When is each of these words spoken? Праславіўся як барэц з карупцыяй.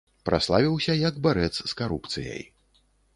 Праславіўся 0.27 0.95
як 1.09 1.19
барэц 1.27 1.51
з 1.57 1.67
карупцыяй. 1.83 2.41